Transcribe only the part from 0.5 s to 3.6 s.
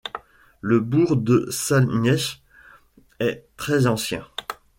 Le bourg de Salmiech est